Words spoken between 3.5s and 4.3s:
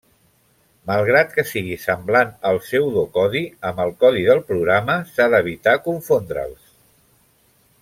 amb el codi